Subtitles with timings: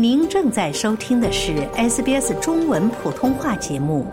[0.00, 4.06] 您正在收听的是 SBS 中文普通话节目。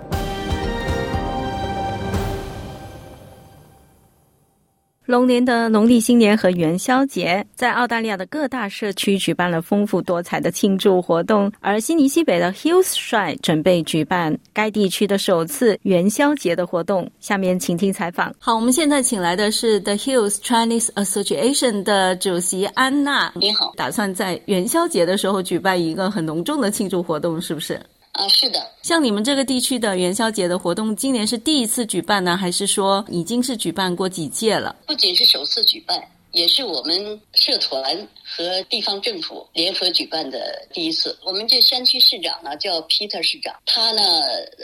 [5.06, 11.52] 龙年的农历新年和元宵节，在澳大利亚的各大社区举办了丰富多彩的庆祝活动。
[11.60, 17.08] 而悉尼西北的 Hills Shrine 准备举办该地区的首次元宵节的活动。
[17.20, 18.34] 下面请听采访。
[18.40, 23.32] 好，我们现在请来的是 The Hills Chinese Association 的主席安娜。
[23.36, 27.80] 你好，打算在元宵节的时候举办一个很隆重的庆祝活动，是不是？
[28.16, 34.74] 啊，是的，像你们这个地区的元宵节的活动，今年是第一次举办呢，还是说已经是举办过几届了？
[34.88, 36.02] 不仅是首次举办，
[36.32, 41.18] 也是我们社团和地方政府联合举办的第一次。
[41.24, 44.02] 我们这山区市长呢叫 Peter 市长，他呢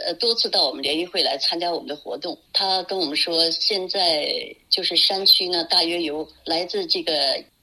[0.06, 2.38] 呃多次到我们联谊会来参加我们的活动。
[2.54, 4.34] 他跟我们说，现在
[4.70, 7.14] 就是山区呢，大约有来自这个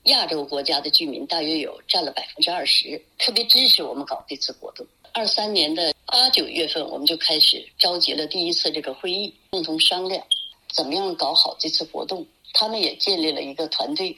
[0.04, 4.86] 亚洲国家的居民，大约有占了百分之二十，特别支持我们搞这次活动。
[5.18, 10.24] 二三年的八九月份，我们就开始召集了第一次这个会议，共同商量
[10.72, 12.24] 怎么样搞好这次活动。
[12.52, 14.16] 他们也建立了一个团队，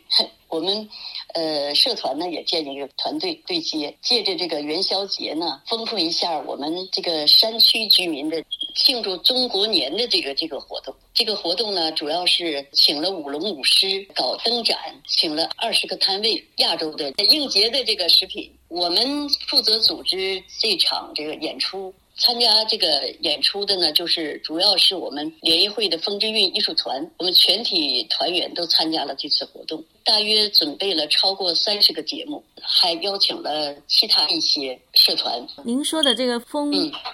[0.48, 0.86] 我们
[1.32, 8.44] 呃社团呢也建立一个团队对接，借着这个元宵节呢，丰富一下我们这个山区居民的
[8.76, 10.94] 庆祝中国年的这个这个活动。
[11.14, 18.52] 这个活动呢，主要是请了舞龙舞狮搞灯展，请了二十个摊位亚洲的应节的这个食品。
[18.70, 22.86] 我们负责组织这场这个演出，参加这个
[23.20, 29.82] 演出的呢，就是主要是我们联谊会的风之韵艺术团，我们全体团员都参加了这次活动。
[30.04, 35.46] 大约准备了超过三十个节目，还邀请了其他一些社团。
[35.64, 36.72] 您说的这个风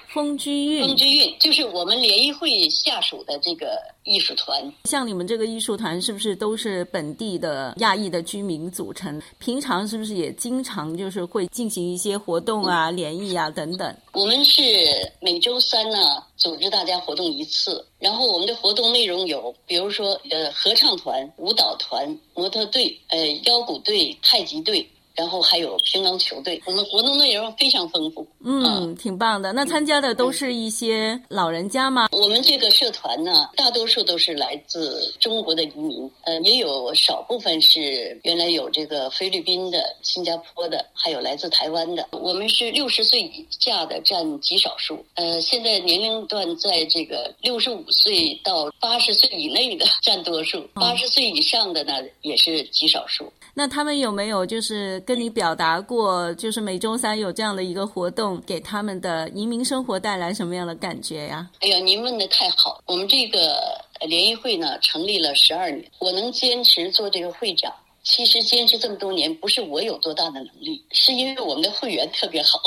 [0.09, 4.73] 风之韵，风之韵就是我们联谊会下属的这个艺术团。
[4.85, 9.21] 像你们这个艺术团，是不是都是本地的亚裔的居民组成？
[9.39, 13.95] 平常是不是也经常就是会进行一些活动啊、联谊啊等等？
[14.17, 14.63] 我们是
[15.21, 17.87] 每周三呢组织大家活动一次。
[17.99, 24.89] 然后我们的活动内容有，比如说呃合唱团、舞蹈团、模特队、呃腰鼓队、太极队。
[25.17, 29.53] 然后还有乒乓球队，我们活动内容非常丰富，嗯，挺棒的。
[29.53, 32.09] 那参加的都是一些老人家吗？
[32.13, 42.07] 我们这个社团呢，大多数都是来自中国的移民，呃，也有少部分是原来有这个菲律宾的、新加坡的，还有来自台湾的。
[42.13, 53.33] 我们是六十岁以下的占极少数，呃，现在年龄段在这个六十五岁到八十岁以内的占多数，八十岁以上的呢也是极少数。
[53.55, 61.49] 那他们有没有就是跟你表达过，就是每周三有这样的一个活动，给他们的移民生活带来什么样的感觉呀？
[61.61, 62.83] 哎呀，您问的太好！
[62.87, 63.57] 我们这个
[64.09, 67.73] 联谊会呢，成立了十二年，我能坚持做这个会长，
[68.07, 72.61] 其实坚持这么多年，不是我有多大的能力，是因为我们的会员特别好，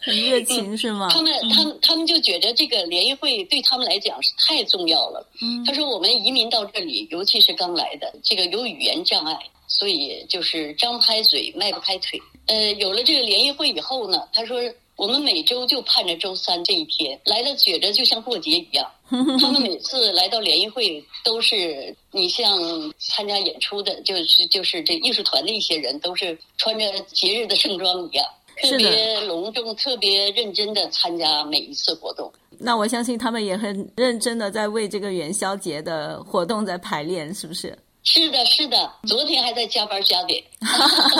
[0.00, 1.08] 很热情是吗？
[1.10, 5.28] 他们他们他们就觉得这个联谊会对他们来讲是太重要了。
[5.42, 9.38] 嗯，他说我们移民到这里，尤其是刚来的，这个有语言障碍。
[9.68, 12.22] 所以就是张不开嘴，迈不开腿。
[12.46, 14.58] 呃，有了这个联谊会以后呢，他说
[14.96, 18.90] 我们每周就盼着周三这一天来了，觉着就像过节一样。
[19.08, 22.58] 他们每次来到联谊会，都是你像
[22.98, 28.26] 参加演出的，就是就是这艺术团的一些人，都是穿着节日的盛装一样，
[28.62, 32.32] 特别隆重、特别认真的参加每一次活动。
[32.58, 37.78] 那我相信他们也很认真的在为这个元宵节的活动在排练，是不是？
[38.08, 40.42] 是的，是的，昨天还在加班加点。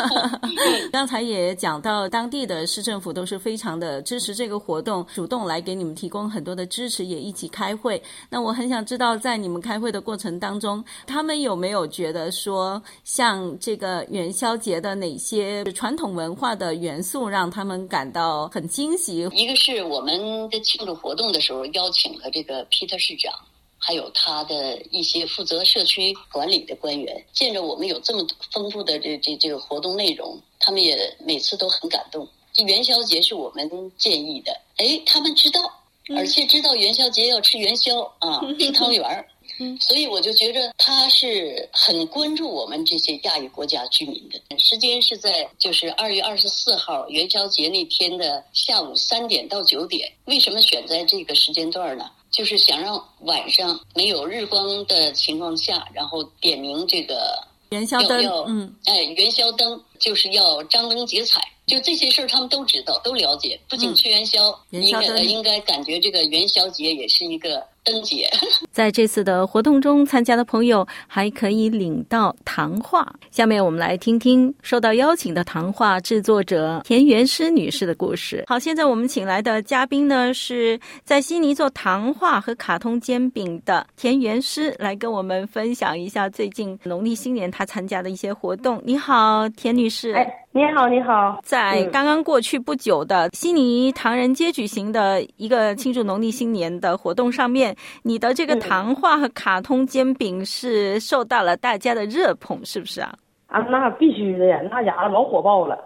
[0.93, 8.01] 刚才也讲到，当地的市政府都是非常的支持这个活动，主动来给你们提供很多的支持，也一起开会。
[8.31, 19.29] 那我很想知道，在你们开会的过程当中，他们有没有觉得说，像这个元宵节的哪些传统文化的元素让他们感到很惊喜？
[19.35, 23.35] 一个是我们的庆祝活动的时候邀请了这个皮特市长。
[23.78, 32.26] 还有他的一些负责社区管理的官员，见着我们有这么丰富的这这这个活动内容，他们也每次都很感动。
[32.52, 35.70] 这元宵节是我们建议的，哎，他们知道，
[36.17, 39.26] 而且知道元宵节要吃元宵啊， 吃汤圆儿。
[39.81, 44.58] 所以我就觉着他是很关注我们这些亚裔国家居民的。
[44.58, 50.12] 时间是在就是二月二十四号元宵节那天的下午三点到九点。
[50.26, 52.11] 为什么选在这个时间段呢？
[52.37, 61.40] 就是想让晚上没有日光的情况下，然后点明这个元宵灯，嗯，哎，元宵灯就是要张灯结彩。
[61.66, 63.58] 就这些事儿，他们都知道，都了解。
[63.69, 68.31] 不仅吃元宵，应该应该感觉这个元宵节也是一个灯节。
[68.70, 73.12] 在这次的活动中参加的朋友，还可以领到糖画。
[73.32, 78.44] 下面我们来听听受到邀请的糖画制作者田园诗女士的故事。
[78.46, 88.81] 好，现在我们请来的嘉宾呢，是在悉尼做糖画和卡通煎饼的田园诗，来跟我们分享一下最近农历新年她参加的一些活动。
[88.84, 90.12] 你好，田女士。
[90.12, 90.43] 哎。
[90.53, 91.38] 你好，你好。
[91.43, 103.15] 在刚刚过去不久的悉尼唐人街举行的一个庆祝农历新年的活动上面，你的这个糖画和卡通煎饼是受到了大家的热捧，是不是啊？
[103.49, 105.79] 啊，那必须的呀，那家伙老火爆了。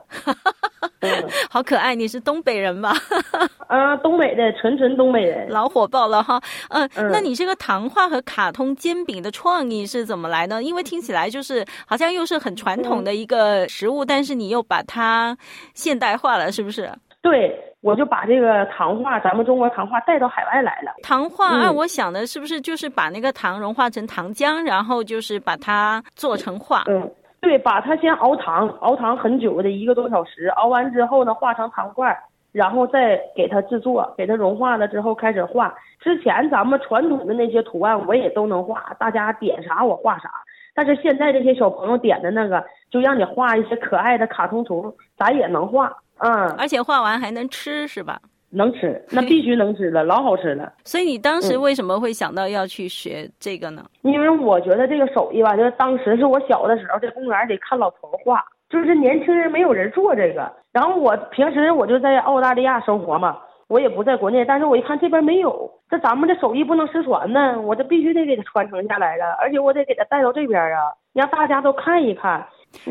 [1.51, 2.93] 好可爱，你是东北人吧？
[3.69, 6.41] 啊，东北的，纯纯东北人，老火爆了哈。
[6.71, 10.63] 嗯，那你这个糖画和卡通煎饼的创意是怎么来呢？
[10.63, 15.37] 因为听起来就是好像又是很传统的一个食物，但是你又把它
[15.75, 16.91] 现代化了，是不是？
[17.23, 20.93] 对，我就把这个糖画，咱们中国糖画带到海外来了。
[21.03, 26.85] 糖画，按我想的是不是就是把那个糖融化成糖浆，然后就是把它做成画？
[26.89, 27.11] 嗯。
[27.41, 32.17] 对，把它先熬糖，熬糖很久的一个多小时，熬完之后呢，化成糖块，
[32.53, 35.75] 然后再给它制作，给它融化了之后开始画。
[36.01, 40.31] 之前咱们传统的那些图案我也都能画，大家点啥我画啥。
[40.75, 48.21] 但是现在这些小朋友点的那个，就让你画一些可爱的卡通图，咱也能画，嗯，而且画完还能吃，是吧？
[48.51, 50.73] 能吃，那 必须能吃了，老好吃了。
[50.85, 53.85] 所以你当时为什么会想到要去学这个呢？
[54.03, 60.51] 因为我觉得这个手艺吧，就是当时是我小的时候在公园里看老头画，就是年轻人没有人做这个。
[60.73, 63.39] 然后我平时我就在澳大利亚生活嘛，
[63.69, 72.47] 我也不在国内，但是我一看这边没有，这咱们这手艺不能失传呢，我这必须得给它传承下来了，而且我得给它带到这边啊，让大家都看一看。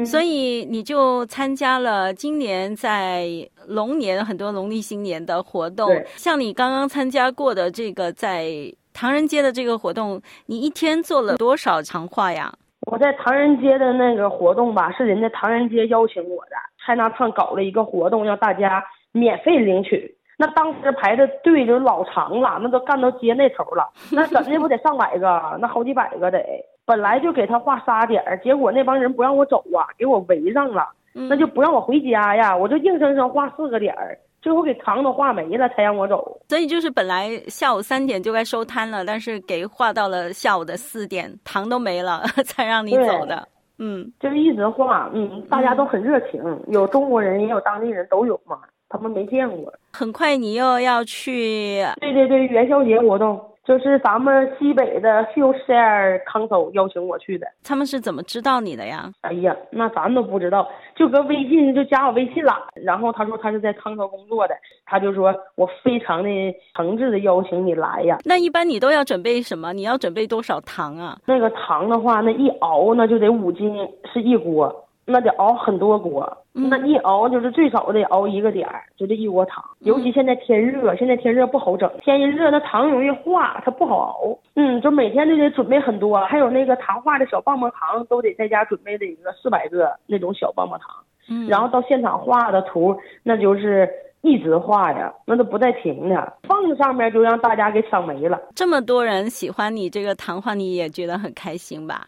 [0.06, 3.28] 所以你就参加了今年在
[3.68, 8.52] 龙年很多农历新年的活动，像你刚刚参加过的这个在
[8.94, 12.54] 唐人街的这个活动，你一天做了多少长画呀？
[12.88, 16.56] 我在唐人街的那个活动吧，是人家唐人街邀请我的，
[16.86, 20.16] 蔡纳唱搞了一个活动，让大家免费领取。
[20.42, 25.58] 那当时排的队就老长了，那都干到街那头了， 那怎的不得上百个？
[25.60, 26.42] 那好几百个得。
[26.86, 32.56] 本来就给他画仨点儿，结果那帮人不让我走啊，给我围上了，那就不让我回家呀。
[32.56, 36.40] 我就硬生生画四个点儿，最后给糖都画没了，才让我走。
[36.48, 43.46] 所以就是本来下午三点就该收摊了，但是给画到了下午的四点，糖都没了， 才让你走的。
[43.78, 48.60] 嗯，就是一直画，嗯，大家都很热情，有中国人也有当地人都有嘛，
[48.90, 49.72] 他们没见过。
[49.94, 53.40] 很快你又要去，对对对，元宵节活动。
[53.66, 59.12] 就是咱们西北的 Hillshire Council 邀请我去的，他们是怎么知道你的呀？
[59.22, 62.52] 哎呀，那咱都不知道，就搁微信就加我微信了。
[62.74, 64.56] 然后他说他是在康州工作的，
[64.88, 66.30] 他就说我非常的
[66.74, 68.18] 诚挚的邀请你来呀。
[68.26, 69.72] 那一般你都要准备什么？
[69.72, 71.20] 你要准备多少糖啊？
[71.28, 74.89] 那个糖的话，那一熬那就得五斤，是一锅。
[75.12, 79.64] 那得熬很多锅，那一熬就是最少得熬一个点儿，就这一锅糖。
[79.80, 84.38] 尤其现在天热，现在天热不好整，天一热那糖容易化，它不好熬。
[84.56, 90.96] 嗯，就每天都得准备很多，还有那个糖化的小棒棒糖，都得在家准备的一个四百个那种小棒棒糖。
[91.28, 93.90] 嗯，然后到现场画的图，那就是
[94.22, 98.40] 一直画呀，那都不带停的，放上面就让大家给抢没了。
[98.54, 102.08] 这么多人喜欢你这个糖画，你也觉得很开心吧？